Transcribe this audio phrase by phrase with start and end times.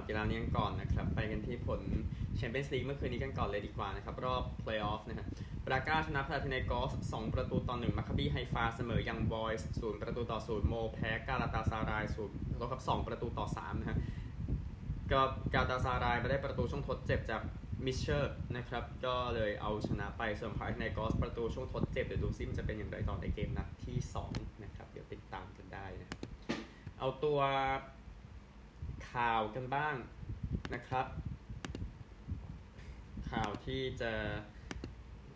[0.00, 1.80] าวกีฬานี้กันก่อนนะครับ ไปกันที่ผล
[2.36, 5.26] แชมเปี้ยนส์ลีกเมื่อคืนนี้กันก่อนเลยดีกว่านะครับ รอบเพลย์ออฟนะฮะ
[5.66, 13.98] บราก้าชนะพานาธิไนกอส2ประตูต่อ1มาคาบีไฮฟาเสมอยังบอยส์ศูนย์ประตูต่อศูนย์โม แพ้กาลาตาซารายศูนย์ล้วครับ2ประตูต่อ3นะฮะ
[15.12, 15.20] ก็
[15.54, 17.42] กาลาตาซารายไปได้ประตูช่วงทดเจ็บจาก
[17.86, 23.96] มิชเชอร์นะครับ ก็เลยเอาชนะไปส่วนพานาธิไนกอสประตูช่วงทดเจ็บเดี๋ยวดูซิมจะเป็นอย่างไรต่อในเกมนัดที่
[24.30, 26.08] 2นะครับเดี๋ยวติดตามกันได้นะ
[26.98, 27.38] เอาตัว
[29.12, 29.94] ข่าวกันบ้าง
[30.74, 31.06] นะครับ
[33.30, 34.12] ข่าวที่จะ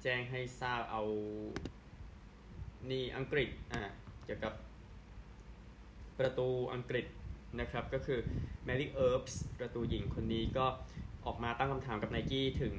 [0.03, 1.03] แจ้งให้ทราบเอา
[2.91, 3.83] นี่อังกฤษอะ
[4.25, 4.55] เกี่ยวกับ
[6.19, 7.07] ประตูอังกฤษ
[7.61, 8.19] นะครับก็คือ
[8.67, 10.67] Mary Earps ประตูหญิงคนนี้ก็
[11.25, 12.75] ออกมาตั้งคำถามกับไนกี้ถึง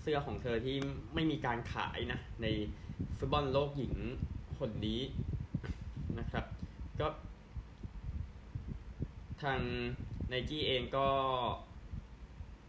[0.00, 0.76] เสื้อของเธอที่
[1.14, 2.46] ไม่มีการขายนะ ใน
[3.18, 3.94] ฟุตบอลโลกหญิง
[4.58, 5.00] คนนี้
[6.18, 6.44] นะครับ
[7.00, 7.08] ก็
[9.42, 9.60] ทาง
[10.30, 11.06] ไนกี้เองก็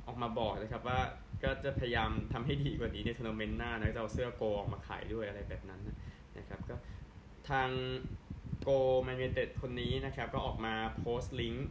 [0.07, 0.99] ออกมาบอกนะครับว่า
[1.43, 5.81] ก็จะพยายามทำให้ดีกว่านี้ในทัวร์นาเมนต์หน้านะจะเอาเสื้อโกลออกมาขายด้วยอะไรแบบนั้น
[6.37, 6.75] นะครับก็
[7.49, 7.69] ทาง
[8.63, 8.69] โก
[9.03, 11.69] แมนเ t เต็ดคนนี้นะครับ ก็ออกมาโพสต์ลิงก์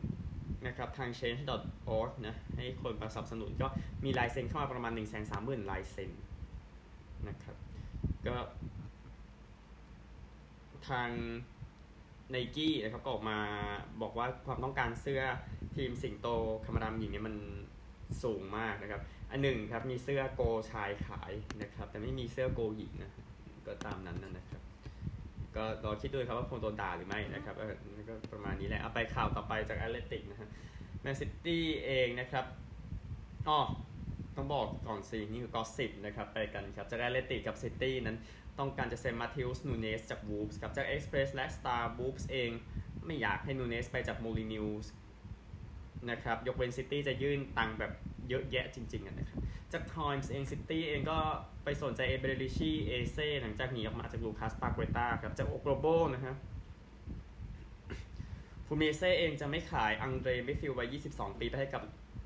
[0.66, 3.66] นะครับทาง change.org นะให้คนมาสนับสนุนก็
[4.04, 6.10] มีลายเซ็นเข้ามาประมาณ 1 3 0 0 0 0ลายเซ็น
[7.28, 7.56] นะครับ
[8.26, 8.34] ก็
[10.88, 11.08] ทาง
[12.30, 13.38] ไนกี้นะครับก็ออกมา
[14.02, 15.22] บอกว่าความต้องการเสื้อ
[15.76, 16.28] ทีมสิงโต
[16.64, 17.36] คำรามหญิงเนี่ยมัน
[18.24, 23.12] สูงมากนะครับ อันหนึ่งครับมีเสื้อโกลชายขายนะครับ แต่ไม่มีเสื้อโกลหญิงนะ
[23.66, 24.62] ก็ตามนั้นนั่นนะครับ
[25.56, 27.74] ก็รอคิดดูครับว่าคงโดนด่าหรือไม่นะครับเออ
[28.08, 30.48] ก็ประมาณนี้แหละเอาไปข่าวต่อไปจากแอตเลติกนะฮะ
[31.02, 32.44] แมนซิตี้เองนะครับ
[33.48, 33.60] อ๋อ
[34.36, 38.16] ต้องบอกก่อนสินี่คือ gossip นะครับไปกันครับจากแอตเลติกกับซิตี้นั้น
[38.58, 42.50] ต้องการจะเซ็นมาเธอุสนูเนสจากวูฟส์ครับจากเอ็กซ์เพรสและสตาร์วูฟส์เอง
[43.06, 44.90] ไม่อยากให้นูเนสไปจากโมลินิวส์
[46.10, 47.92] นะครับ ยกเว้นซิตี้จะยื่นตังแบบ
[48.28, 49.40] เยอะแยะจริงๆนะครับ
[49.72, 51.18] จากไทมส์เองซิตี้เองก็
[51.64, 56.36] ไปสนใจเอเบเรชีเอเซ่หลังจากหนีออกมาจากลูคัสปาเกต้าครับ จากโอโกลโบนะครับ
[58.66, 61.82] ฟลูมิเนนเซ่เองจะไม่ขายอังเดรเบฟิลวัย 22 ปีไปให้กับ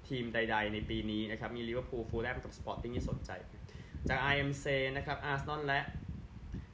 [0.08, 3.30] ทีมใด ๆ ในปีนี้นะครับ มีลิเวอร์พูลฟูแล่มกับสปอร์ติ้งที่สนใจ
[4.08, 4.64] จาก IMC
[4.96, 5.80] นะครับอาร์เซนอลและ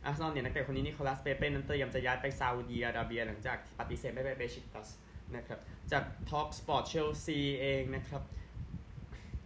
[0.05, 4.88] อาร์เซนอลเนี่ยนักเตะคนนี้นิโคลัสเปเป้นั้นเตรียมจะย้ายไปซาอุดีอาระเบีย หลังจากปฏิเสธไม่ไปเบชิกตัส
[5.37, 5.61] นะครับ
[5.93, 8.23] จาก Talk Sport Chelsea เองนะครับ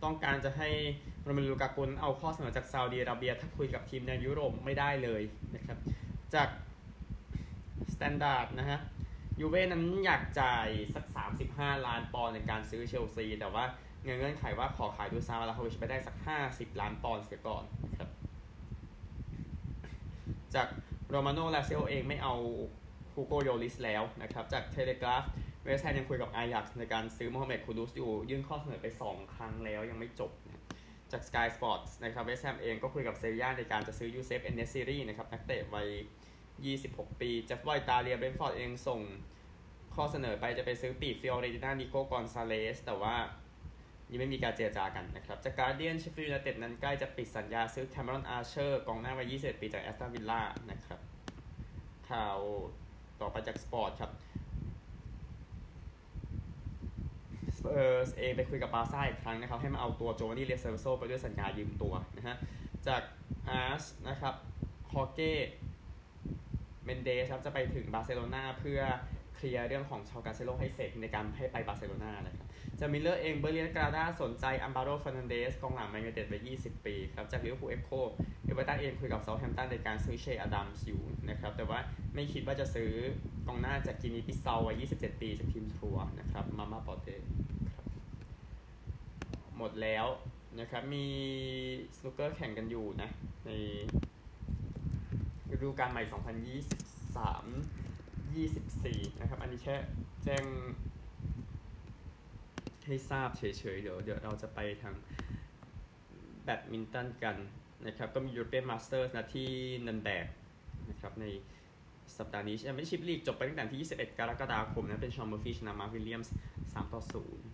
[0.03, 0.71] ต้องการจะให้
[1.23, 5.23] โรเมลูลูกากูเอาข้อเสนอจากซาอุดีอาระเบีย ถ้าคุยกับทีมในยุโรปไม่ได้เลย
[5.55, 5.79] นะครับ
[6.35, 6.49] จาก
[7.95, 8.81] สแตนดาร์ดนะฮะ
[9.41, 11.05] ยูเว่นั้นอยากจ่ายสัก
[11.47, 13.65] 35 ล้านปอนด์ในการซื้อเชลซี แต่ว่า
[14.03, 16.17] เงื่อนไขว่าขอขายดูซานวลาโฮวิชไปได้สัก
[16.49, 18.09] 50 ล้านปอนด์เสียก่อนนะครับ
[20.55, 20.69] จาก
[21.09, 22.35] โรมาโนลาซิโอเองไม่เอา
[23.15, 25.25] ฮูโกโยริสแล้วนะครับ จากเทเลกราฟ
[25.65, 30.63] เวสแฮมยังคุยกับอายักซ์ในการซื้อโมฮัมเหม็ดคูดูสอยู่ ยื่นข้อเสนอไป 2 ครั้งแล้วยังไม่จบนะ
[31.13, 35.89] จาก Sky Sports นะครับเวสแฮมเองก็คุยกับเซบีย่าในการจะซื้อยูเซฟเอนเนซีรีนะครับนักเตะวัย
[36.55, 39.01] 26 ปีจากวอยตาเลียเบรนท์ฟอร์ดเองส่ง
[39.95, 43.15] ข้อเสนอไปจะไปซื้อปีฟิออเรติน่านิโกกอนซาเลสแต่ว่า
[44.11, 51.01] ยังไม่มีการเจรจากันนะครับ จากการเดียนเชฟฟิลด์ยูไนเต็ดนั้นใกล้จะปิดสัญญาซื้อแคมเมรอนอาร์เชอร์กองหน้าวัย 21 ปีจากแอสตันวิลล่านะครับ
[52.11, 52.39] ข่าว
[53.21, 54.11] ต่อไปจากสปอร์ตครับ
[57.54, 62.37] ส เปอร์สเองไปคุยกับบาซ่าอีกครั้งนะครับ ให้มาเอาตัวโจวานนี่เรเซอร์โซไปด้วยสัญญายืมตัวนะฮะ
[62.87, 63.03] จาก
[63.49, 64.35] อาร์สนะครับ
[64.93, 65.33] ฮอเก้
[66.85, 68.81] เมนเดสครับจะไปถึงบาร์เซโลนาเพื่อ
[69.37, 72.47] เคลียร์เรื่องของชาวกาเซโลให้เสร็จในการให้ไปบาร์เซโลนานะครับ
[72.81, 77.91] จะมิลเลอร์เองเบอร์เลียนกราดาสนใจอัมบาโรฟ e นันเดสกองหลังแมนยูเต็ดไป20 ปีครับจากลิเวอร์พูลเอฟโค
[78.45, 81.79] เอเวอร์ตันเองคุยกับเซาท์แฮมป์ตันในการซื้อเชอดัมส์อยู่นะครับแต่ว่า
[82.15, 82.91] ไม่คิดว่าจะซื้อ
[83.47, 87.17] กองหน้าจากกินีบิสเซาัย27 ปีจากทีมทัวร์นะครับมาม่าปอเต้
[89.59, 90.07] หมดแล้ว
[90.61, 91.07] นะครับ มี
[91.97, 93.11] สนุกเกอร์แข่งกันอยู่นะ
[93.47, 93.51] ใน
[95.53, 96.03] ฤดูกาลใหม่
[96.55, 96.65] 2023
[98.35, 99.77] 24 นะครับ อันนี้แค่
[100.25, 100.45] แจ้ง
[102.87, 103.43] ให้ทราบเฉ
[103.75, 104.95] ยๆ เดี๋ยวเดี๋ยวเราจะไปทาง
[106.43, 107.37] แบดมินตันกัน
[107.87, 109.49] นะครับ ก็มี European Masters นะที่
[109.87, 110.27] เนิร์นแบร์ก
[110.91, 111.27] นะครับใน
[112.19, 117.54] สัปดาห์นี้ Championship League จบไปตั้งแต่ที่ 21 กรกฎาคมนะเป็นฌอนเมอร์ฟี่ชนะมาร์ควิลเลียมส์3ต่อ0นะครับ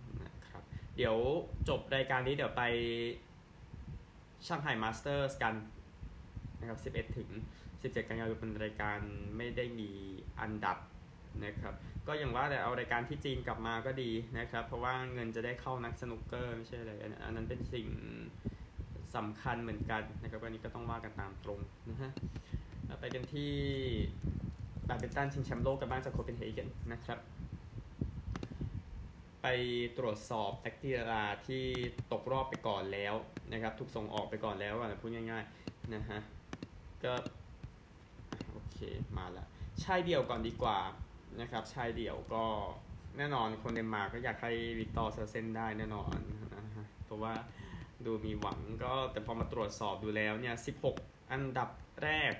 [1.01, 1.17] ดี๋ยว
[1.69, 2.63] จบรายการนี้เดี๋ยวไป
[4.47, 5.55] Shanghai Masters กัน
[6.59, 7.29] นะครับ 11 ถึง
[7.69, 8.99] 17 กันยายนเป็นรายการ
[9.37, 9.89] ไม่ได้มี
[10.41, 10.77] อันดับ
[11.45, 11.73] นะครับ
[12.07, 16.93] ก็อย่างว่าแต่เอารายการที่จีนกลับมาก็ดีนะครับ เพราะว่าเงินจะได้เข้านักสนุกเกอร์ไม่ใช่อะไร
[17.25, 17.87] อันนั้นเป็นสิ่ง
[19.15, 21.59] สำคัญเหมือนกันนะครับวันนี้ก็ต้องว่ากันตามตรง
[21.89, 22.11] นะฮะ
[22.99, 23.53] ไปกันที่
[24.85, 27.19] แบดมินตันชิงแชมป์โลกกันบ้างจากโคเปนเฮเกนนะครับ
[29.41, 29.47] ไป
[29.97, 31.65] ตรวจสอบนักกีฬาที่
[32.11, 33.13] ตกรอบไปก่อนแล้ว
[33.51, 36.19] นะครับถูกส่งออกไปก่อนแล้วอะพูดง่ายๆนะฮะ
[37.03, 37.13] ก็
[38.51, 38.79] โอเค
[39.17, 39.45] มาละ
[39.83, 40.79] ชายเดี่ยวก่อนดีกว่า
[41.41, 42.45] นะครับชายเดี่ยวก็
[43.17, 46.15] แน่นอนคนเดนมาร์กก็อยากให้วิกตอร์อเซลเซนได้แน่นอน
[46.55, 47.33] นะฮะเพราะว่า
[48.05, 50.55] ดูมีหวังก็แต่พอมาตรวจสอบดูแล้วเนี่ย
[50.93, 51.69] 16 อันดับ
[52.03, 52.33] แรก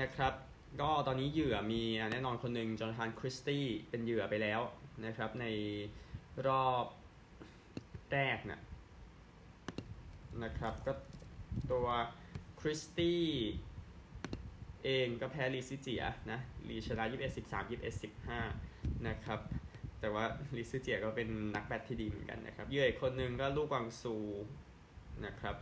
[0.00, 0.32] นะครับ
[0.80, 1.82] ก็ตอนนี้เหยื่อมี
[2.12, 4.60] แน่นอนคนหนึ่งโจนาธานคริสตี้เป็นเหยื่อไปแล้ว
[5.06, 5.46] นะครับใน
[6.46, 6.86] รอบ
[8.12, 8.60] แรกนะ
[10.42, 10.92] นะครับ ก็
[11.70, 11.88] ตัว
[12.60, 13.22] คริสตี้
[14.84, 18.02] เองก็แพ้ลีซิเจียนะลีชนะ21 13 21
[18.44, 19.40] 15นะครับ
[20.00, 20.24] แต่ว่า
[20.56, 24.16] ลิซิเจียก็เป็นนักแบดที่ดีเหมือนกันนะครับ เยื่ออีกคนนึงก็ลูกวังซู
[25.26, 25.54] นะครับ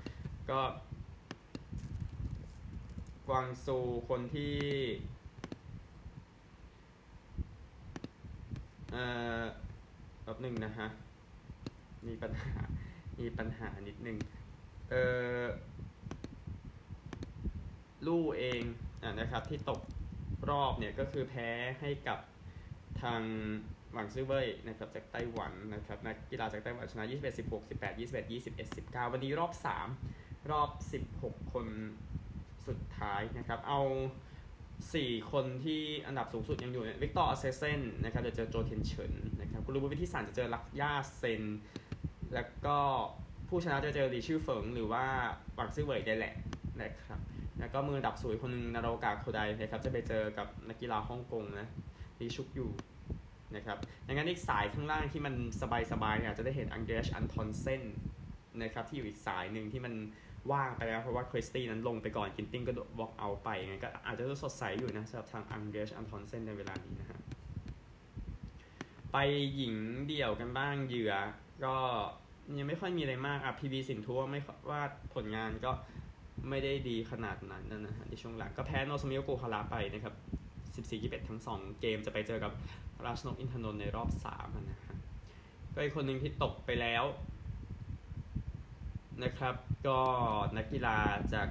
[0.50, 0.60] ก็
[3.28, 3.78] กวางซู
[4.08, 4.58] คนที่
[8.92, 9.04] เอ่
[9.40, 9.42] อ
[10.28, 10.88] ป๊บหนึ่งนะฮะ
[12.06, 12.52] มีปัญหา
[13.20, 14.18] มีปัญหานิดนึง
[14.90, 14.94] เอ
[15.42, 15.44] อ
[18.06, 18.62] ลู่เอง
[19.02, 19.80] อะนะครับที่ตก
[20.50, 21.48] รอบเนี่ยก็คือแพ้
[21.80, 22.18] ให้กับ
[23.02, 23.22] ทาง
[23.92, 29.52] หวังซื่อเว่ยนะครับจากไต้หวันนะครับนักกีฬาจากไต้หวันชนะ 21 16 18 21 21 19 วันนี้รอบ
[30.00, 30.70] 3 รอบ
[31.10, 31.66] 16 คน
[32.66, 33.80] สุดท้ายนะครับ เอา
[34.86, 41.42] 4คนที่อันดับสูงสุดยังอยู่วิกตอร์อเซลเซนนะครับจะเจอโจวเทียนเฉินนะครับกุลวุฒิวิทิตศานต์จะเจอลักย่าเซน
[42.34, 42.76] แล้วก็
[43.48, 45.04] ผู้ชนะจะเจอหลีชื่อเฟิงหรือว่า
[45.54, 46.34] หวังซื่อเว่ยได้แหละ
[46.82, 47.20] นะครับ
[47.60, 51.66] แล้วก็มืออันดับสูงคนหนึงนาราโอกะโคไดนะครับจะไปเจอกับนักกีฬาฮ่องกงนะ
[52.20, 52.70] ลีช็อกยิว
[53.56, 55.34] นะครับดังนั้นอีกสายข้างล่างที่มัน
[55.92, 57.82] สบายๆเนี่ยจะได้เห็นอันเดอร์สอันทอนเซน
[58.62, 59.94] นะครับที่อยู่อีกสายหนึ่งที่มัน
[60.52, 67.18] ว่างไปแล้ว เพราะว่าคริสตี้นั้นลงไปก่อนกินติ้งก็บล็อกเอาไปไงก็อาจจะสดใสอยู่นะสำหรับทางอันเดอร์สอันทอนเซนในเวลานี้นะฮะ
[69.12, 69.16] ไป
[69.54, 69.74] หญิง
[70.06, 71.12] เดี่ยวกันบ้างเหยื่อ
[71.64, 71.76] ก็
[72.58, 74.40] ยังไม่ค่อยมีอะไรมากอะพีบีสินทัวไม่
[74.70, 74.82] ว่า
[75.14, 75.72] ผลงานก็
[76.48, 80.14] ไม่ได้ดีขนาดนั้นนะฮะในช่วงหลังก็แพ้โนสมิโอโกคาราไปนะครับ
[80.86, 82.52] 14-21ทั้ง 2 เกมจะไปเจอกับ
[83.04, 84.96] ราชนกอินทนนท์ในรอบ3นะฮะ
[85.74, 87.04] ก็อีกคนหนึ่งที่ตกไปแล้ว
[89.24, 89.54] นะครับ
[89.86, 89.98] ก็
[90.56, 90.96] นักกีฬา
[91.34, 91.48] จาก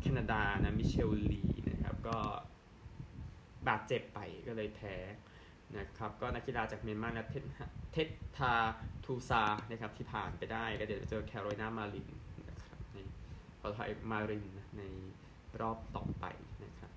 [0.00, 2.18] แคนาดานะมิเชลลีนะครับก็
[3.68, 4.96] บาดเจ็บไปก็เลยแพ้
[5.78, 7.26] นะครับก็นักกีฬาจากเมียนมานะ
[7.92, 8.52] เท็ตทาร์
[9.04, 12.08] ทูซาร์นะครับที่ผ่านไปได้ก็เดี๋ยวจะเจอแคโรไลนามาริน
[12.48, 12.96] นะครับใน
[13.60, 14.46] ขอไทยมาริน
[14.78, 14.82] ใน
[15.60, 16.24] รอบต่อไป
[16.64, 16.90] นะครับ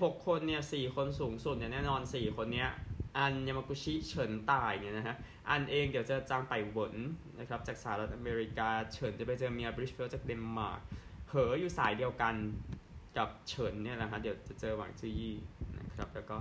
[0.00, 2.70] 16 คนเนี่ย4คนสูงสุดเนี่ยแน่นอน 4 คนเนี้ย
[3.16, 5.16] อันยามากุชิเฉินไท่เนี่ยนะฮะ
[5.50, 6.94] อันเองเดี๋ยวจะจางเป้ยเหวิน
[7.38, 10.80] นะครับจากสหรัฐอเมริกา เฉินจะไปเจอเมียบลิคเฟลด์จากเดนมาร์ก
[11.28, 12.34] เหออยู่สายเดียวกัน
[13.16, 15.36] กับเฉินเนี่ยนะฮะเดี๋ยวจะเจอหวังจื้อยี่
[15.78, 16.36] นะครับ แล้วก็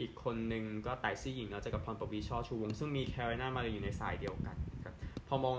[0.00, 4.94] อีกคนหนึ่งก็ไต่ซี่หญิงเราจะกับพรปวีช่อชูวง ซึ่งมีแคโรไลนามาเลยอยู่ในสายเดียวกันนะครับ
[5.28, 5.56] พอมอง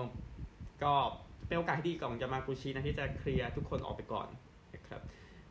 [0.83, 0.93] ก็
[1.47, 4.27] เป็นโอกาสที่ดีของยามากุชินะที่จะเคลียร์ทุกคนออกไปก่อน
[4.75, 5.01] นะครับ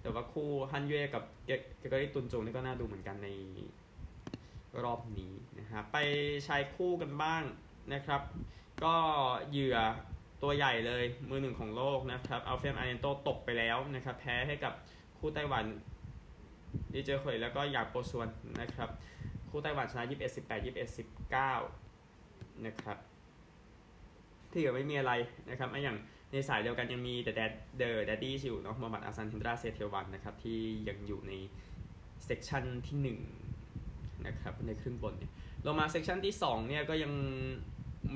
[0.02, 3.28] แต่ว่าคู่ฮันเย่กับเกเกเกอรี่ตุนจงนี่ก็น่าดูเหมือนกันใน
[4.82, 5.98] รอบนี้นะครับไป
[6.46, 7.42] ชายคู่กันบ้าง
[7.92, 8.22] นะครับ
[8.84, 8.94] ก็
[9.50, 9.78] เหยื่อ
[10.42, 14.72] ตัวใหญ่เลยมือหนึ่งของโลกนะครับอัลเฟียนอาร์เดียนโตตกไปแล้วนะครับแพ้ให้กับ
[15.18, 15.64] คู่ไต้หวัน
[16.92, 18.28] ลีเจ๋อเหว่ยแล้วก็อยากโปรส่วน
[18.60, 18.88] นะครับ
[19.50, 20.96] คู่ไต้หวันชนะ 21 18 21
[21.82, 22.96] 19 นะครับ
[24.50, 25.12] ที่เหลือไม่มีอะไร
[25.50, 25.96] นะครับไออย่าง
[26.30, 31.32] ในสายเดียวกันยังมีแต่แดดเดอร์แดดดี้อยู่เนาะมูฮัมหมัดอาซันเฮนดราเซเทียวันนะครับ ที่ยังอยู่ใน
[32.24, 33.53] section ที่ 1
[34.26, 35.32] นะครับในครึ่งบนเนี่ย
[35.66, 37.12] ลงมา section ที่2เนี่ยก็ยัง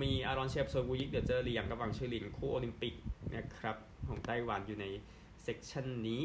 [0.03, 2.95] มีอารอนเชียโซวุยยิกเดี๋ยวเจอลีหยางกับหวังฉีหลินคู่โอลิมปิก
[3.37, 4.87] นะครับของไต้หวันอยู่ใน
[5.43, 6.23] section นี้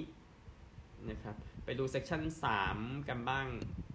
[1.09, 1.35] นะครับ
[1.65, 2.21] ไปดู section
[2.65, 3.45] 3 กันบ้าง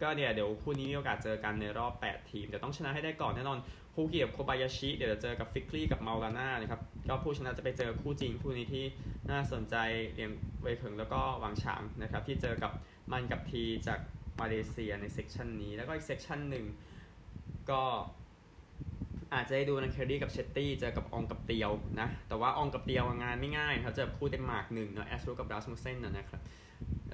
[0.02, 3.59] ก็เนี่ยเดี๋ยวคู่นี้มีโอกาสเจอกันในรอบ 8 ทีม เดี๋ยวต้องชนะให้ได้ก่อนแน่นอน
[3.95, 8.85] คู่โฮกิโคบายาชิ เดี๋ยวจะเจอกับฟิกรี่กับเมาลาน่านะครับก็ผู้ชนะจะไปเจอคู่จีนคู่นี้ที่
[9.30, 9.76] น่าสนใจ
[10.14, 10.30] เหลียง
[10.62, 12.73] เหว่ยเคิงแล้วก็หวังฉางนะครับที่เจอกับ
[13.12, 13.99] มันกับทีจาก
[14.40, 16.66] มาเลเซียใน section นี้ แล้วก็อีก section หนึ่ง
[17.71, 17.83] ก็
[19.35, 26.40] อาจจะได้ดูนะเคอรี่กับเชตตี้เจอกับอองกับเตียวนะ แต่ว่าอองกับเตียวงานไม่ง่ายเขาเจอคู่เดนมาร์กหนึ่งเนาะอัสทรุปกับราสมุสเซนนะครับ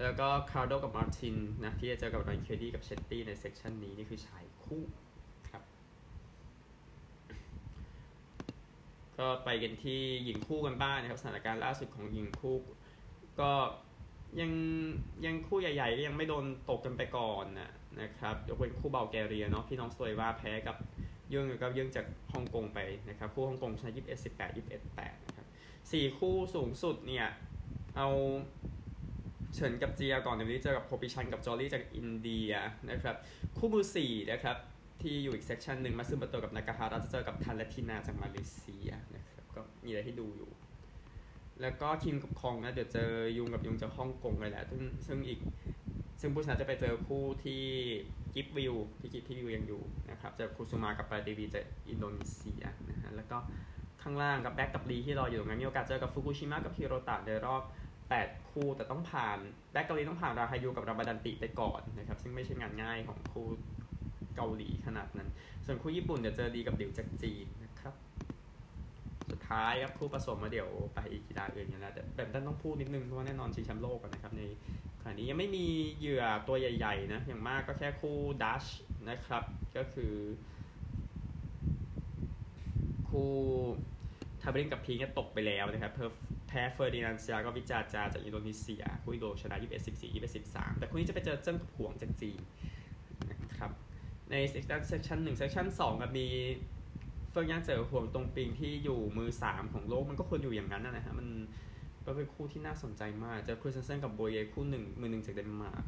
[0.03, 4.83] แล้วก็การ์นันโดกับมาร์ตินนะที่จะเจอกับรานกิเรดดี้กับเชตตี้ใน section นี้นี่คือชายคู่
[5.51, 5.63] ครับ
[9.19, 12.57] ก็ไปกันที่หญิงคู่กันบ้างนะครับสถานการณ์ล่าสุดของหญิงคู่
[13.41, 13.53] ก็
[14.41, 14.53] ยัง
[15.25, 20.77] ยังคู่ใหญ่ๆก็ยังไม่โดนตกกันไปก่อนนะนะครับยกเว้นคู่บัลแกเรียเนาะพี่น้องสโตเอวาแพ้กับ
[21.33, 25.47] ยื่งกับยื่งจากฮ่องกงไปนะครับคู่ฮ่องกงชนะ21 18 21 8นะครับ
[25.93, 27.27] สี่คู่สูงสุดเนี่ย
[27.97, 28.09] เอา
[29.55, 32.51] เฉินกับเจียก่อนเดี๋ยวนี้เจอกับโกปิจันด์กับจอลลี่จากอินเดีย
[32.91, 33.17] นะครับ
[33.59, 34.57] คู่มือ4นะครับ
[35.03, 40.51] ที่อยู่อีก section หนึ่งมัตสึโมโตะกับนากาฮาราจะเจอกับทันและทีนาจากมาเลเซียนะครับก็มีอะไรให้ดูอยู่
[41.65, 45.41] แล้วก็คิมกับคองนะเดี๋ยวเจอยุงกับยุงจากฮ่องกงเลยแหละซึ่งซึ่งอีก
[46.21, 47.63] ซึ่งผู้ชนะจะไปเจอคู่ที่
[48.35, 53.39] กิ๊ฟวิวที่กิ๊ฟที่วิวยังอยู่นะครับเจอคูซูมากับปราเดวีจากอินโดนีเซียนะฮะแล้วก็
[54.03, 57.63] ข้างล่างกับแบ็กกับลีที่รออยู่ตรงนั้นมีโอกาสเจอกับฟุกุชิมะกับฮิโรตะในรอบ
[58.07, 59.39] 8 คู่แต่ต้องผ่าน
[59.73, 63.47] แบ็กเกาหลีต้องผ่านราฮายูกับรามาดันติไปก่อนนะครับซึ่งไม่ใช่งานง่ายของคู่
[64.37, 65.29] เกาหลีขนาดนั้น
[65.67, 67.47] ส่วนคู่ญี่ปุ่นเดี๋ยวเจอดีกับดิวจากจีน
[69.35, 74.43] สุดท้ายครับคู่ผสมมาเดี๋ยวไปอีกกีฬาอื่นกันแล้วแต่แบบนั้นต้องพูดนิดนึงเพราะว่าแน่นอนชิงแชมป์โลกนะครับใน
[75.01, 75.67] ขณะนี้ยังไม่มี
[75.99, 78.65] เหยื่อตัวใหญ่ๆนะอย่างมากก็แค่คู่ดัตช์
[79.09, 79.43] นะครับ
[79.77, 80.15] ก็คือ
[83.09, 83.31] คู่
[84.43, 86.11] ทาบรินกับพีก็ตกไปแล้วนะครับเพอ
[86.49, 92.41] แพ้เฟอร์ดินานเซียห์กับวิดจาจาจากอินโดนีเซีย คู่อินโดชนะ21 14 21 13 แต่คู่นี้จะไปเจอเจิ้งกับหวงจากจีน
[93.31, 93.71] นะครับ
[94.31, 96.27] ใน section หนึ่ง section สองก็มี
[97.35, 101.29] เฟิงเยี่ยนเจ๋อหวงตงผิงที่อยู่มือ 3 ของโลกมันก็ควรอยู่อย่างนั้นนะฮะมัน
[102.07, 105.85] ก็เป็นคู่ที่น่าสนใจมากเจอคริสเซนกับโบเยคู่หนึ่งมือหนึ่งจากเดนมาร์ก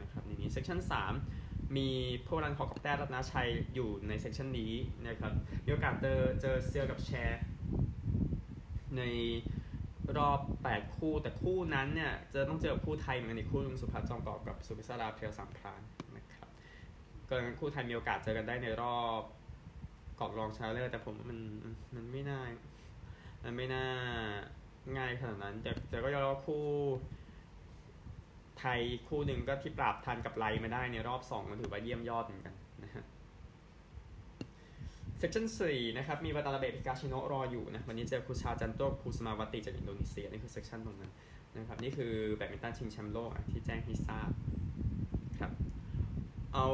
[0.00, 1.12] นะครับในนี้ section สาม
[1.76, 1.88] มี
[2.26, 4.72] พัววรานุเคราะห์กับแต้รัตนชัยอยู่ใน section นี้
[5.06, 5.32] นะครับ
[5.64, 7.40] มีโอกาสเจอเจอเซียกับแชร์
[8.96, 9.02] ใน
[10.18, 10.40] รอบ
[10.70, 15.82] 8 คู่แต่คู่นั้นเนี่ยจะต้องเจอคู่ไทยเหมือนกันอีกคู่นึงสุภัคจอมเกาะกับศุภิสราเพียวสามพราน
[16.16, 16.48] นะครับ
[17.28, 19.22] ก็คู่ไทยมีโอกาสเจอกันได้ในรอบ
[20.18, 21.38] ก่อนรองชนะเลิศแต่ผมมัน
[21.94, 22.40] มันไม่น่า
[23.44, 23.84] มันไม่น่า
[24.96, 26.64] ง่ายขนาดนั้น แต่แต่ก็ยอมรับคู่
[28.60, 33.04] ไทยคู่หนึ่งก็ที่ปราบทันกับไลมาได้ในรอบ2ก็ถือว่าเยี่ยมยอดเหมือนกันนะฮะ
[35.18, 41.12] เซ c ชัน4นะครับมีวาตานาเบะฮิกาชิโนะรออยู่นะวันนี้เจอคูชาร์จันโตคูสุมาวาตีจากอินโดนีเซียนี่คือเซ c ชันตรงนั้น
[41.56, 44.30] นะครับนี่คือแบดมินตันชิงแชมป์โลกที่แจ้งให้ทราบ
[45.40, 45.52] ครับ
[46.54, 46.68] เอา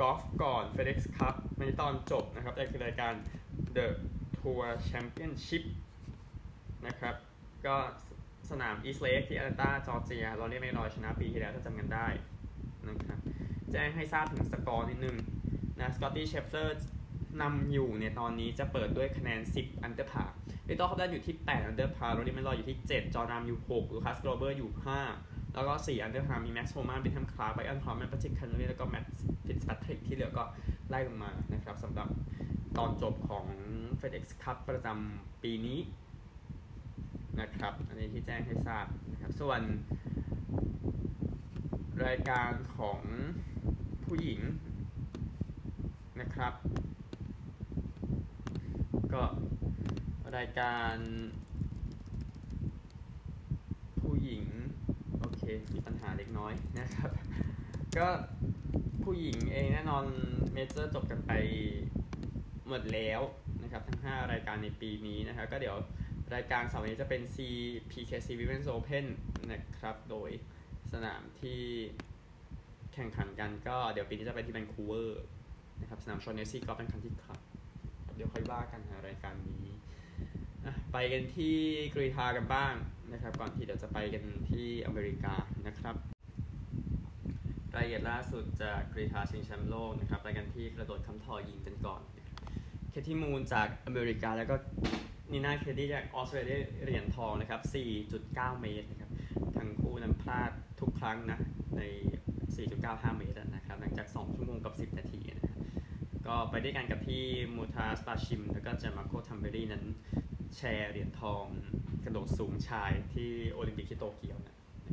[0.00, 3.12] กอล์ฟก่อน FedEx Cup ในตอนจบนะครับนี่คือรายการ
[3.76, 3.86] The
[4.36, 5.64] Tour Championship
[6.86, 7.14] นะครับ
[7.66, 7.76] ก็
[8.50, 12.06] สนาม East Lake ที่แอตแลนตาจอร์เจีย รอรี่แม็คอิลรอยชนะปีที่แล้วถ้าจำกันได้
[12.88, 13.18] นะครับ
[13.72, 15.16] แจ้งให้ทราบถึงสกอร์นิดนึง
[15.78, 16.88] นะสกอตตี้เชฟเฟลอร์
[17.42, 20.34] นำอยู่เนี่ยตอนนี้จะเปิดด้วยคะแนน 10 under par
[20.68, 29.12] วิกเตอร์ฮอฟแลนด์อยู่ที่ 8 under par รอรี่แม็คอิลรอยอยู่ที่ 7 จอนราห์มอยู่ 6 ลูคัสโกลเวอร์อยู่ 5 แล้วก็4 under par มีแม็กซ์โฮมาวินดัมคลาร์กไบรอันฮาร์แมนแพทริกแคนต์เลย์แล้วก็แมตต์
[29.46, 30.44] ฟิตซ์แพทริกที่เหลือก็
[30.88, 32.08] ไล่ลงมานะครับสำหรับ
[32.76, 33.46] ตอนจบของ
[34.00, 35.78] FedEx Cup ประจำปีนี้
[37.40, 39.60] นะครับอันนี้ที่แจ้งให้ทราบนะครับส่วน
[42.06, 43.00] รายการของ
[44.04, 44.40] ผู้หญิง
[46.20, 46.54] นะครับ
[49.12, 49.22] ก็
[50.36, 50.94] รายการ
[54.00, 54.44] ผู้หญิง
[55.18, 55.38] โอเค
[55.74, 57.10] มีปัญหาเล็กน้อยนะครับ
[57.96, 58.08] ก็
[59.04, 60.04] ผู้หญิงเองแน่นอน
[60.52, 61.32] เมเจอร์จบกันไป
[62.68, 63.20] หมดแล้ว
[63.62, 65.76] นะครับทั้ง 5 รายการในปีนี้นะครับ ก็เดี๋ยว
[66.34, 67.36] รายการเสาร์นี้จะเป็น C
[67.90, 69.04] PKC Women's Open
[69.52, 70.30] นะครับ โดย
[70.92, 71.62] สนามที่
[72.94, 75.22] แข่งขันกันก็เดี๋ยวปีนี้จะไปที่แวนคูเวอร์
[75.80, 77.40] นะครับ สนามชอนเนซี่ golf and country club
[78.16, 79.66] เดี๋ยวค่อยว่ากันนะรายการนี้
[80.92, 81.56] ไปกันที่
[81.94, 82.72] กรีฑากันบ้าง
[83.12, 85.34] นะครับ ก่อนที่เดี๋ยวจะไปกันที่อเมริกา
[85.66, 85.94] นะครับ
[87.74, 92.00] รายละเอียดล่าสุดจากกรีฑาชิงแชมป์โลกนะครับไปกันที่กระโดดคำทอยิงกันก่อน
[92.90, 94.56] เคที่มูนจากอเมริกาแล้วก็
[95.30, 97.60] นีน่าเคนเนดี้จากออสเตรเลียเหรียญทองนะครับ
[98.10, 99.10] 4.9 เมตรนะครับ
[99.56, 100.50] ทั้งคู่นั้นพลาด
[100.80, 101.38] ทุกครั้งนะ
[101.76, 101.82] ใน
[102.50, 105.56] 4.95 เมตรนะครับหลังจาก 2 ชั่วโมงกับ 10 นาทีนะ
[106.26, 107.24] ก็ไปด้วยกันกับที่
[107.54, 109.84] มูตาซบาร์ชิม แล้วก็จานมาร์โคทัมเบรี่นั้น
[110.56, 111.44] แชร์เหรียญทอง
[112.04, 114.48] กระโดดสูงชายที่โอลิมปิกที่โตเกียวน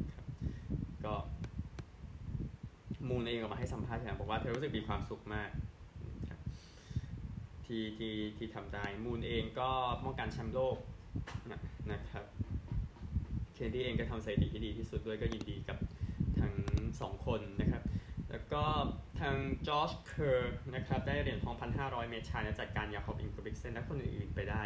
[0.09, 0.25] ะครับ
[1.05, 1.13] ก็
[3.07, 5.49] มูนเองออกมาให้สัมภาษณ์นะบอกว่าเธอรู้สึกมีความสุขมาก
[7.65, 9.69] ที่ที่ที่ทำได้มูนเองก็
[10.03, 10.77] ป้องกันแชมป์โลก
[11.51, 11.59] นะ
[11.91, 12.25] นะครับ
[13.53, 15.77] เคนเนดี้เองก็ทำสถิติที่ดีที่สุดด้วยก็ยินดีกับ
[16.39, 16.53] ทั้ง
[17.01, 17.83] สองคนนะครับ
[18.31, 18.63] แล้วก็
[19.19, 19.35] ทาง
[19.67, 24.61] จอร์จเคอร์นะครับได้เหรียญทอง 1,500 เมตรชายจัดการยาคอบอินเกบริกต์เซนและคนอื่นๆไปได้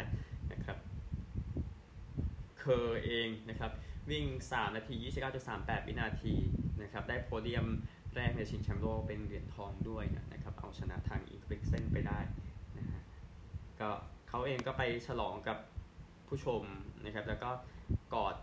[2.62, 3.72] เคอร์เองนะครับ
[4.10, 4.94] วิ่ง 3 นาที
[5.42, 6.34] 29.38 วินาที
[6.82, 7.66] นะครับได้โพเดียม
[8.16, 12.18] แรกในชิงแชมป์โลกเป็นเหรียญทองด้วยนะครับเอาชนะทางอินเกบริกต์เซนไปได้
[12.78, 13.02] นะฮะ
[13.80, 13.90] ก็
[14.28, 15.58] เขาเองก็ไปฉลองกับ
[16.28, 16.62] ผู้ชม
[17.04, 17.50] นะครับแล้วก็
[18.14, 18.36] กอด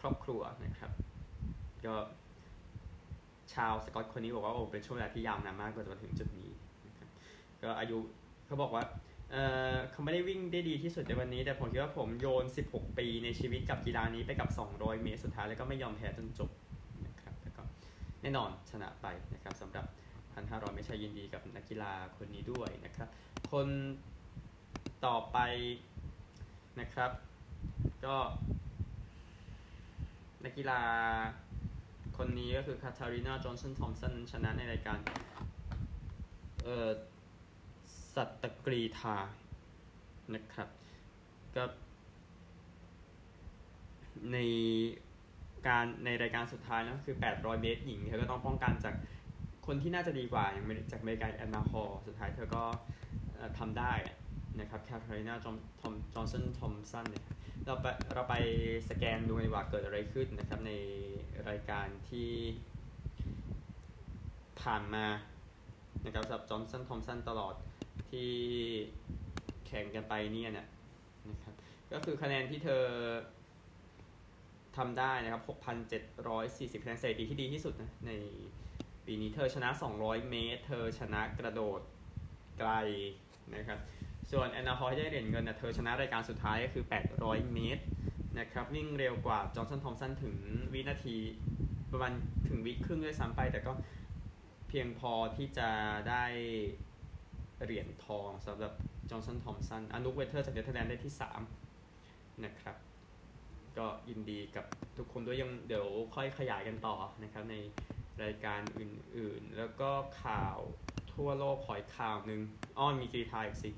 [0.00, 0.92] ครอบครัวนะครับ
[1.86, 1.94] ก็
[3.54, 6.50] ชาวสกอตคนนี้บอกว่าโอ้เป็นช่วงเวลาที่ยาวนานมากกว่าจะมาถึงจุดนี้
[6.86, 6.94] นะ
[7.62, 7.98] ก็อายุ
[8.46, 8.84] เขาบอกว่า
[9.32, 9.36] เอ
[9.72, 16.50] อเขาไม่ได้วิ่งได้ดีที่สุดในวันนี้ แต่ผมคิดว่าผมโยน 16 ปีในชีวิตกับกีฬานี้ไปกับ 200 เมตรสุดท้ายแล้วก็ไม่ยอมแพ้จนจบ
[17.06, 17.62] นะครับแล้วก็
[18.22, 19.86] แน่นอนชนะไปนะครับสำหรับ
[20.34, 23.08] 2,500ไม่ใช่ยินดีกับนักกีฬาคนนี้ด้วยนะครับ
[23.52, 23.68] คน
[25.06, 25.38] ต่อไป
[26.80, 27.10] นะครับ
[28.04, 28.16] ก็
[30.44, 30.80] นักกีฬา
[32.18, 34.98] คนนี้ก็คือคาทารีนาจอห์นสันทอมสันชนะในรายการ
[36.64, 36.88] เอ่อ
[38.18, 39.16] สัตตกรีธา
[40.34, 40.68] นะครับ
[41.56, 41.62] ก็
[44.32, 44.38] ใน
[45.66, 48.94] การในรายการสุดท้ายนะคือ 800 เมตรหญิงเธอก็ต้องป้องกันจาก
[49.66, 52.64] คนที่น่าจะดีกว่าอย่างจากอเมริกาแอนนาฮอลสุดท้ายเธอก็
[53.58, 53.92] ทำได้
[54.60, 55.52] นะครับแคทเธอรีนาจอ
[55.92, 57.24] ห์นจอห์นสันทอมสันเนี่ย
[57.64, 58.34] เราไปเราไป
[58.88, 60.72] สแกนดูดีกว่าเกิดอะไรขึ้นนะครับใน
[61.48, 62.30] รายการที่
[64.60, 65.06] ผ่านมา
[66.04, 67.54] นะครับสำหรับจอห์นสันทอมสันตลอด
[68.10, 68.30] ที่
[69.66, 70.66] แข่งกันไปเนี่ยนะ
[71.30, 71.54] นะครับ
[71.92, 72.84] ก็คือคะแนนที่เธอ
[74.76, 75.42] ทำได้นะครับ
[76.12, 78.12] 6,740คะแนนสถิติที่ดีที่สุดนะใน
[79.06, 81.80] ปีนี้เธอชนะ 200 เมตร เธอชนะกระโดด
[82.58, 82.70] ไกล
[83.54, 83.78] นะครับ
[84.30, 86.84] ส่วนแอนนาฮอยได้เหรียญเงินนะเธอชนะรายการสุดท้ายก็คือ
[87.18, 87.84] 800 เมตร
[88.38, 90.36] นะครับ วิ่งเร็วกว่าจอห์นสันทอมสันถึง
[90.72, 91.16] วินาที
[91.92, 92.12] ประมาณ
[92.48, 93.72] ถึงวิครึ่งด้วยซ้ำไป แต่ก็
[94.68, 95.68] เพียงพอที่จะ
[96.08, 96.24] ได้
[97.64, 98.72] เหรียญทองสำหรับ
[99.10, 101.12] จอห์นสันทอมสันอานุกเวตเตอร์จากเนเธอร์แลนด์ได้ที่
[101.78, 102.76] 3 นะครับ
[103.78, 104.64] ก็ยินดีกับ
[104.96, 107.56] ทุกคนด้วยยังเดี๋ยวค่อยขยายกันต่อนะครับใน
[108.22, 109.90] รายการอื่นๆ แล้วก็
[110.24, 110.58] ข่าว
[111.14, 112.40] ทั่วโลกขออีกข่าวหนึ่ง
[112.78, 113.70] อ้อมีกรีฑาอีกสิ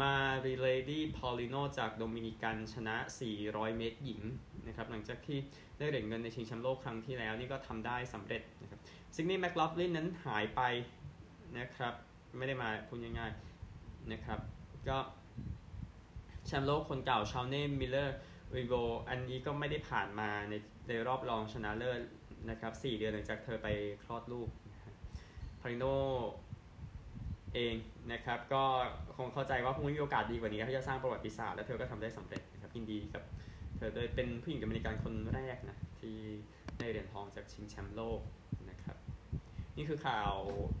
[0.00, 0.14] มา
[0.46, 2.96] รีเลดี้พอลิโนจากโดมินิกันชนะ
[3.36, 4.22] 400 เมตรหญิง
[4.66, 5.38] นะครับหลังจากที่
[5.78, 8.80] ได้เหรียญเงินในชิงแชมป์โลกครั้งที่แล้วนี่ก็ทำได้สำเร็จนะครับ
[9.14, 10.60] ซิดนีย์แมคลอฟลินนั้นหายไป
[11.58, 11.94] นะครับ
[12.38, 14.38] ไม่ได้มาพูดง่ายๆนะครับ
[14.88, 14.98] ก็
[16.46, 18.16] แชมป์โลกคนเก่าชอเน่มิลเลอร์
[18.54, 18.74] อุยโบ
[19.08, 20.54] อันนี้ก็ไม่ได้ผ่านมาใน
[20.88, 22.00] ในรอบรองชนะเลิศ
[22.50, 23.68] นะครับ4เดือนหลังจากเธอไป
[24.04, 24.48] คลอดลูก
[25.60, 25.84] พอลิโน
[27.54, 27.74] เอง
[28.12, 28.62] นะครับ ก็
[29.16, 33.22] คงเข้าใจว่าคงไม่มีโอกาสดีกว่านี้ที่จะสร้างประวัติศาสตร์และเธอก็ทำได้สำเร็จนะครับยินดีกับ
[33.76, 36.16] เธอโดยเป็นผู้หญิงโดมินิกันคนแรกนะที่
[36.78, 38.20] ได้เหรียญทองจากชิงแชมป์โลก
[39.76, 40.34] นี่คือข่าว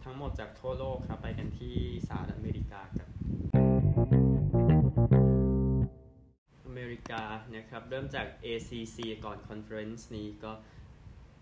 [0.04, 1.76] ทั้งหมดจากทั่วโลกครับ ไปกันที่
[2.08, 3.08] สหรัฐอเมริกากัน
[6.66, 7.22] อเมริกา
[7.54, 10.52] นะครับ เริ่มจาก ACC ก่อน conference นี้ก็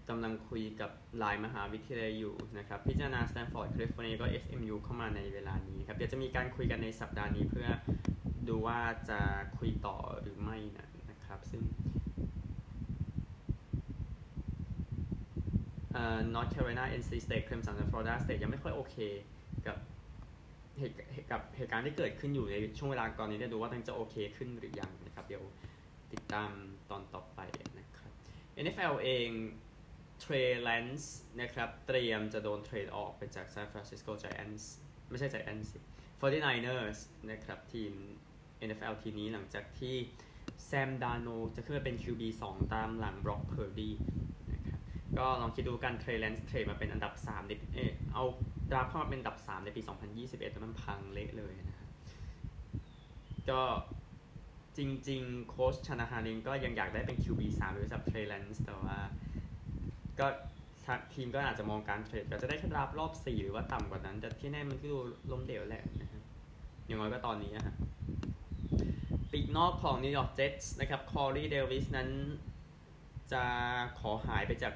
[0.09, 7.69] กำลังคุยกับหลายมหาวิทยาลัยอยู่นะครับ พิจารณา Stanford California ก็ SMU เข้ามาในเวลานี้ครับ เดี๋ยวจะมีการคุยกันในสัปดาห์นี้เพื่อ
[8.49, 8.79] ดูว่า
[9.11, 9.21] จะ
[9.59, 10.59] คุยต่อหรือไม่
[11.11, 11.63] นะครับ ซึ่ง
[16.01, 18.97] นะครับซึ่ง North Carolina NC State Clemson และ Florida State ยังไม่ค่อยโอเค
[19.67, 19.77] กับ
[20.79, 20.95] เหตุ
[21.31, 25.45] กับเหตุการณ์ที่เกิดขึ้นอยู่ในช่วงเวลาก่อนนี้จะดูว่ามันจะโอเคขึ้นหรือยังนะครับ เดี๋ยว
[26.13, 26.51] ติดตาม
[26.91, 27.41] ตอนต่อไป
[27.79, 28.13] นะครับ
[28.65, 29.29] NFL เอง
[30.21, 30.35] เทร
[30.67, 34.65] ลนส์นะครับ เตรียมจะโดนเทรดออกไปจาก San Francisco Giants
[35.11, 35.69] ไม่ใช่ Giants
[36.21, 36.99] 49ers
[37.31, 37.93] นะครับ ทีม
[38.69, 39.97] NFL ทีนี้หลังจากที่
[40.67, 43.91] แซมดาร์โนลด์จะขึ้นมาเป็น QB 2 ตามหลังบร็อกเพอร์ดี
[45.21, 48.25] ก็ลองคิดดูกันเทรย์แลนซ์ trade มาเป็นอันดับ3ในเออเอา
[48.71, 49.83] draft เข้ามาเป็นอันดับ 3 ในปี
[50.17, 51.89] 2021แล้วมันพังเละเลยนะครับ
[53.51, 53.61] ก็
[54.77, 58.99] จริงๆ โค้ชชานาฮานก็ยังอยากได้เป็น QB 3หรือสับเทรย์แลนซ์แต่ว่า
[60.19, 60.27] ก็
[61.15, 64.99] ทีมก็อาจจะมองการเทรดก็จะได้แค่ดราฟต์รอบ 4 หรือว่าต่ำกว่านั้น แต่ที่แน่มันก็ดู
[65.31, 66.23] ล้มเหลวแหละนะครับ
[66.87, 67.75] อย่างน้อยก็ตอนนี้ฮะ
[69.33, 72.09] ปีกนอกของนิวยอร์กเจ็ตส์นะครับ คอรีเดวิสนั้น
[73.33, 73.43] จะ
[74.01, 74.75] ขอหายไปจาก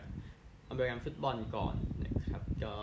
[0.68, 1.74] อเมริกันฟุตบอลก่อน
[2.04, 2.74] นะครับ ก็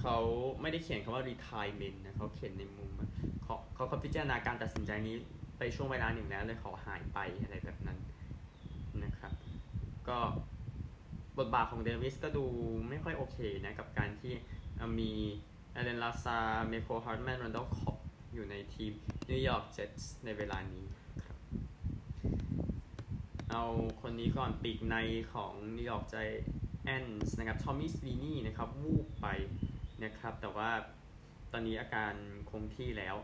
[0.00, 0.16] เขา
[0.60, 2.90] ไม่ได้เขียนคำว่า retirement นะเขาเขียนในมุม
[3.42, 5.16] เขาเขาพิจารณาการตัดสินใจนี้
[5.58, 7.98] ไปช่วงเวลาหนึ่งแล้วเลยขอหายไปอะไรแบบนั้น
[9.04, 9.32] นะครับ
[10.08, 10.18] ก็
[11.38, 12.44] บทบาทของเดวิสก็ดู
[12.88, 14.32] ไม่ค่อยโอเคนะ กับการที่
[14.98, 15.10] มี
[15.72, 17.96] อัลเลนลาซาร์ดเมโคลฮาร์ดแมนแรนดอลล์ค็อบบ์
[18.34, 18.92] อยู่ในทีม
[19.30, 20.84] นิวยอร์กเจ็ตส์ในเวลานี้
[23.50, 23.64] เอา
[24.00, 24.96] คนนี้ก่อนปีกใน
[25.34, 26.16] ของนิวยอร์กไจ
[26.84, 29.26] แอนส์นะครับทอมมี่สวีนี่นะครับวูบไป
[30.04, 30.70] นะครับ แต่ว่า
[31.52, 32.12] ตอนนี้อาการ
[32.50, 33.16] คงที่แล้ว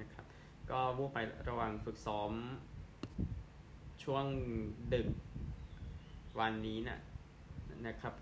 [0.00, 0.24] นะครับ
[0.70, 2.32] ก็วูบไประหว่างฝึกซ้อม
[4.04, 4.24] ช่วง
[4.94, 5.08] ดึก
[6.40, 7.00] วันนี้นะ
[7.86, 8.14] นะครับ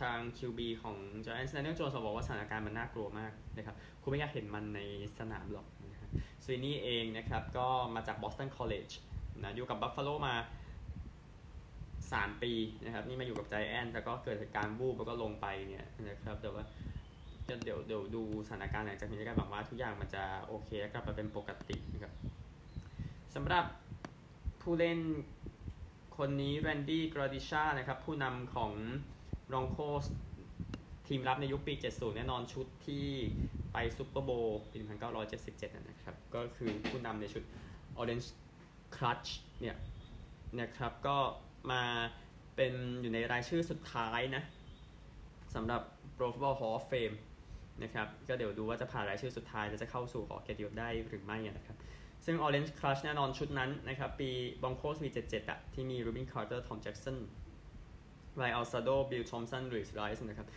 [0.00, 4.80] ทาง QB ของ Giants Daniel Jones บอกว่าสถานการณ์มันน่ากลัวมากนะครับคุณไม่อยากเห็นมันใน
[5.18, 6.10] สนามหรอกนะครับ
[6.44, 8.94] สวีนี่เองนะครับ ก็มาจาก Boston College
[9.42, 10.34] นะอยู่กับ Buffalo มา
[11.58, 12.52] 3 ปี
[12.84, 16.64] นะครับ นี่มาอยู่กับ Giants แล้วก็เกิดเหตุการณ์วูบแล้วก็ลงไปเนี่ยนะครับแต่ว่า
[17.44, 22.12] เดี๋ยวเดี๋ยวดูสถานการณ์หลังจากนี้กันหวังว่าทุกอย่างมันจะโอเคกลับมาเป็นปกตินะครับ
[23.34, 23.64] สำหรับ
[24.62, 24.98] ผู้เล่น
[26.18, 28.72] คนนี้แรนดี้กราดิชาร์นะครับผู้นำของ
[29.52, 30.04] บรองโคส
[31.06, 33.06] ทีมรับในยุคปี 70 แน่นอนชุดที่
[33.72, 34.78] ไปซุปเปอร์โบว์ปี
[35.28, 37.42] 1977 นะครับ ก็คือผู้นำในชุด
[38.00, 38.28] Orange
[38.96, 39.28] Crush
[39.60, 39.76] เนี่ย
[40.60, 41.18] นะครับก็
[41.72, 41.82] มา
[42.56, 44.42] เป็นอยู่ในรายชื่อสุดท้ายนะ
[45.54, 45.82] สำหรับ
[46.16, 47.16] Pro Football Hall of Fame
[47.82, 51.76] นะครับก็เดี๋ยวดูว่าจะผ่านรายชื่อสุดท้าย แล้วจะเข้าสู่หอเกียรติยศได้หรือไม่นะครับ
[52.24, 54.30] ซึ่ง Orange Crush แน่นอนชุดนั้นนะครับ ปี
[54.62, 57.16] Broncos มี77อะที่มี Rubin Carter Tom Jackson
[58.36, 60.48] ไ a อัลซาโดบิลทอมสันริสไรส์นะครับ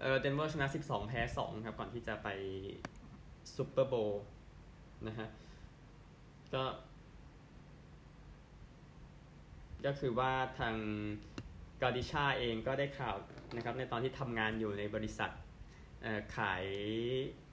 [0.00, 2.28] เออเดนเวอร์ชนะ 12 แพ้ 2 ครับ ก่อนที่จะไป
[3.54, 4.24] ซูเปอร์โบว์
[5.06, 5.28] นะฮะ
[6.54, 6.62] ก็
[9.86, 10.74] ก็คือว่าทาง
[11.82, 13.16] กาดิชาเองก็ได้ข่าว
[13.56, 15.30] นะครับในตอนที่ทำงานอยู่ในบริษัท
[16.36, 16.64] ขาย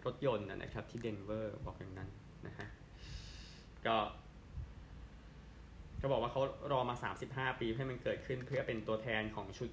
[0.06, 2.10] รถยนต์นะครับที่เดนเวอร์บอกอย่างนั้น
[2.48, 2.68] นะฮะ
[3.86, 3.98] ก็
[5.98, 6.42] เขาบอกว่าเขา
[6.72, 6.96] รอมา
[7.28, 9.70] 35 ปีให้มันเกิดขึ้นเพื่อเป็นตัวแทนของชุด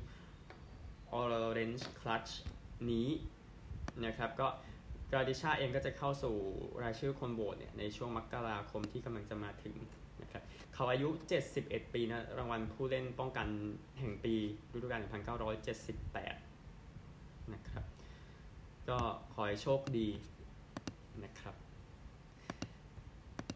[1.19, 2.33] Orange Clutch
[2.91, 3.09] นี้
[4.07, 4.49] นะครับ ก็
[5.11, 6.37] กราดิชาเองก็จะเข้าสู่
[6.83, 9.75] รายชื่อคนโหวตเนี่ยในช่วงมกราคมที่กำลังจะมาถึง
[10.81, 11.09] เขาอายุ
[11.51, 13.49] 71 ปีนะรางวัลผู้เล่นป้องกัน
[13.99, 14.35] แห่งปี
[14.73, 15.03] ฤดูกาล
[15.83, 17.85] 1978 นะครับ
[18.89, 18.99] ก็
[19.33, 20.09] ขอให้โชคดี
[21.25, 21.55] นะครับ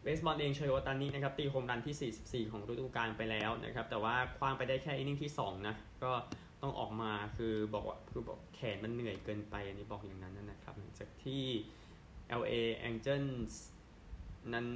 [0.01, 6.11] เบสบอลเองโชยโอตานินะครับตีโฮมรันที่ 44 ของฤดูกาลไปแล้วนะครับ แต่ว่าคว้างไปได้แค่อินนิ่งที่ 2 นะ ก็
[6.61, 11.43] ต้องออกมาคือบอกว่าคือบอกแขนมันเหนื่อยเกินไปอันนี้บอกอย่างนั้นนะครับหลังจากที่
[12.41, 12.53] LA
[12.89, 13.53] Angels
[14.53, 14.67] นั้น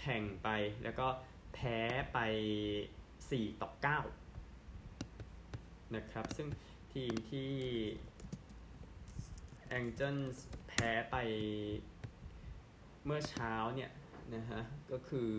[0.00, 0.48] แข่งไป
[0.82, 1.06] แล้วก็
[1.54, 1.78] แพ้
[2.12, 2.18] ไป
[3.08, 3.70] 4 ต่อ
[4.66, 6.48] 9 นะครับ ซึ่ง
[6.92, 7.52] ทีมที่
[9.78, 10.36] Angels
[10.68, 11.16] แพ้ไป
[13.04, 13.90] เมื่อเช้าเนี่ย
[14.34, 15.30] นะฮะ ก็คือ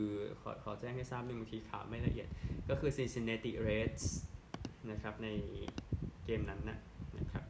[0.41, 2.27] ขอขอแจ้งให้ทราบหนึ่งบางทีข่าวไม่ละเอียด
[2.69, 4.05] ก็คือ Cincinnati Reds
[4.91, 5.29] นะครับ ใน
[6.25, 6.77] เกมนั้นนะ
[7.17, 7.43] นะครับ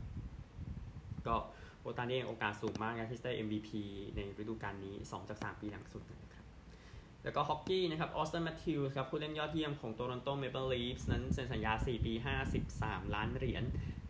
[1.28, 1.36] ก็
[1.82, 3.69] โอตานี่โอกาสสูงมากนะที่จะได้ MVP
[4.15, 6.19] ในฤดูกาลนี้ 2 จาก 3 ปีหลังสุดนะ
[7.24, 12.14] แล้วก็ฮอกกี้นะครับออสตันแมทธิวส์ครับผู้เล่นยอดเยี่ยมของโตรอนโตเมเปิลลีฟส์นั้นเซ็นสัญญา 4 ปี
[12.64, 13.64] 53 ล้านเหรียญ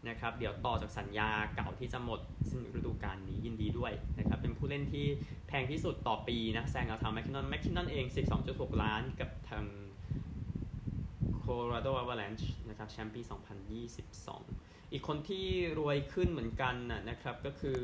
[0.09, 2.19] นะครับเดี๋ยวต่อจากสัญญาเก่าที่จะหมด
[2.49, 5.05] สิ้นฤดูกาลนี้ยินดีด้วยนะครับเป็นผู้เล่นที่
[5.47, 8.05] แพงที่สุดต่อปีนะแซงกับทางแมคคินนอนแมคคินนอนเอง
[8.43, 9.65] 12.6 ล้านกับทาง
[11.37, 13.21] โคโลราโดอ v วา l ลนช์นะครับแชมป์ปี
[14.07, 15.45] 2022 อีกคนที่
[15.79, 16.75] รวยขึ้นเหมือนกัน
[17.09, 17.81] นะครับก็คือ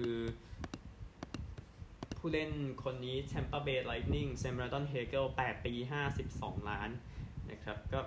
[2.28, 5.74] ผู้เล่นคนนี้ Tampa Bay Lightning เซมราดอนเฮเกล8ปี
[6.22, 6.90] 52 ล้าน
[7.52, 8.00] นะครับก็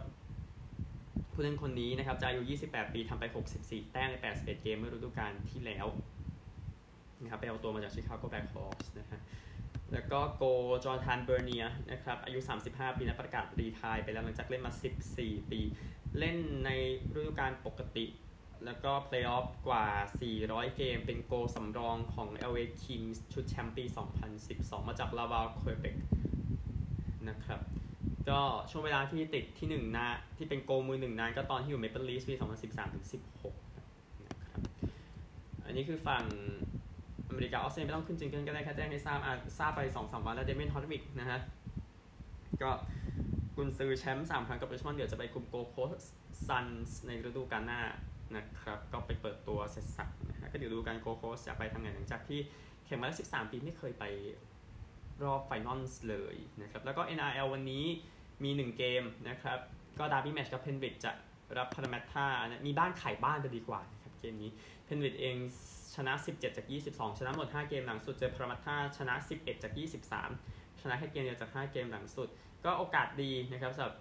[1.33, 3.25] ผู้เล่นคนนี้นะครับจะอายุ 28 ปีทำไป
[3.59, 5.87] 64 แต้มใน 81 เกมเมื่อฤดูกาลที่แล้ว
[7.23, 9.21] นะครับไปเอาตัวมาจากชิคาโกแบ็คฮอส์นะฮะ
[9.93, 10.43] แล้วก็โก
[10.85, 14.73] โจนาธานเบอร์เนียร์นะครับอายุ 35 ปีนะประกาศ retire ไปแล้วหลังจากเล่นมา
[15.13, 15.61] 14 ปี
[16.19, 16.71] เล่นใน
[17.17, 18.07] ฤดูกาลปกติ
[18.65, 19.87] แล้วก็เพลย์ออฟกว่า
[20.31, 23.85] 400 เกม เป็นโกลสำรองของ LA Kings ชุดแชมป์ปี
[24.37, 25.97] 2012 มาจากลาวาลควิเบก
[27.29, 27.61] นะครับ
[28.29, 33.07] ก็ช่วงเวลาที่ติดที่หนึ่งนะที่เป็นโกลมือหนึ่งนานก็ตอนที่อยู่เมเปิลลีฟส์ปี 2013 ถึง
[33.67, 34.63] 16 นะครับ
[35.65, 36.25] อันนี้คือฝั่ง
[37.29, 41.39] อเมริกาออสเตรเลียไม่ต้องขึ้นจริงๆก็ได้แค่แจ้งให้ทราบอะทราบไป2อสวันแล้วเดเมนฮอตวิกนะฮะ
[42.63, 42.71] ก็
[43.57, 45.77] คุณซื้อแชมป์สามครั้งกับริชมอนด์เดี๋ยวจะไปคุมโกโค
[46.49, 47.81] ซันส์ในฤดูกาลหน้า
[48.37, 52.41] นะครับ ก็ไปเปิดตัวเสร็จสับนะฮะก็เดี๋ยวดูการโกโคสจะไปทางไหนหลังจากที่
[52.85, 54.05] แข่งมาแล้ว 13 ปีไม่เคยไป
[55.23, 57.85] รอบไฟนอลเลยนะครับ แล้วก็ NRL วันนี้
[58.45, 59.59] มี 1 เกมนะครับ
[59.99, 61.13] ก็ดาร์บี้แมชกับเพนวิดจะ
[61.59, 62.27] รับพารามัตท่า
[62.67, 64.51] มีบ้านขายบ้านจะดีกว่านะครับเกมนี้
[64.85, 65.37] เพนวิดเอง
[65.95, 69.73] ชนะ 17 จาก 22 ชนะหมด 5 เกมหลังสุดเจอพารามัตท่าชนะ 11 จาก
[70.27, 72.29] 23 ชนะแค่เกมเดียวจาก 5 เกมหลังสุด
[72.65, 73.95] ก็โอกาสดีนะครับสำหรับ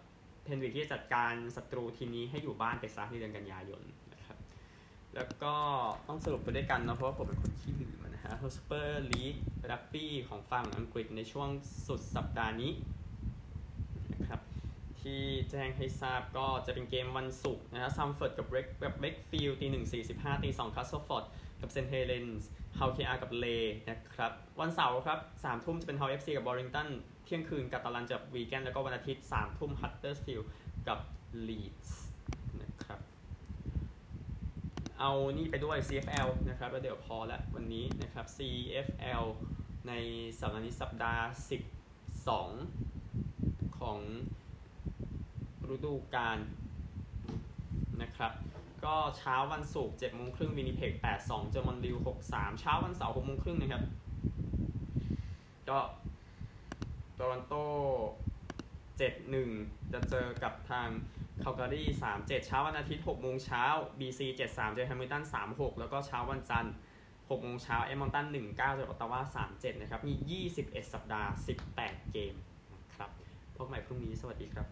[0.44, 3.82] เพนวิดที่จะจัดการศัตรูทีมนี้ให้อยู่บ้านไปซะในเดือนกันยายน
[5.15, 5.54] แล้วก็
[6.08, 9.36] ต้องสรุปไปด้วยกันนะเพราะว่าผมเป็นคนที่ลืมนะฮะฮสเปอร์ลีก
[9.72, 11.50] รักบี้ของฝั่งอังกฤษในช่วง
[11.88, 12.72] สุดสัปดาห์นี้
[14.22, 14.41] นะครับ
[15.02, 21.26] ที่แจ้งให้ทราบก็จะเป็นเกมวันศุกร์นะฮะซัมเฟิร์ดกับเบรกกับเบรกฟิลตีหนึ่งสี่สิบห้าตีสองคัสเซิลฟอร์ด
[21.62, 23.45] กับเซนเฮเลนส์เฮาเคอากับเล
[23.89, 26.88] นะครับวันเสาร์ครับสามทุ่มจะเป็นฮาเอฟซีกับบอริงตัน
[27.26, 30.41] เที่ยงคืนกับตาลันจากวีแกนแล้วก็วันอาทิตย์สามทุ่มฮัตเตอร์สฟิล
[30.88, 31.00] กับ
[31.48, 32.09] ลีดส์
[35.02, 39.24] เอานี่ไปด้วย CFL นะครับแล้วเดี๋ยวพอละวันนี้นะครับ CFL
[39.88, 39.94] ใน
[40.40, 41.24] สัปดาห์นี้สัปดาห์
[42.50, 44.00] 12 ของ
[45.74, 46.38] ฤดูกาล
[48.02, 48.32] นะครับ
[48.86, 51.96] ก็เช้าวันศุกร์7โมงครึ่งวินิเพก82เจอมอนทรีออล
[52.30, 53.84] 63เช้าวันเสาร์6โมงครึ่งนะครับ
[55.70, 55.80] ก็
[57.16, 57.54] โตรอนโต
[59.14, 60.90] 71จะเจอกับทาง
[61.43, 63.63] คาลการี3 7 เช้าวันอาทิตย์6โมงเช้า
[63.99, 66.73] BC 7 3 เจอแฮมิลตัน3 6 แล้วก็เช้าวันจันทร์
[67.08, 70.13] 6โมงเช้าเอมอนตัน1 9เจอออตตาวา3 7 นะครับ มี
[70.52, 71.32] 21 สัปดาห์
[71.71, 72.34] 18 เกม
[72.73, 73.10] นะครับ
[73.56, 74.67] พบใหม่พรุ่งนี้สวัสดีครับ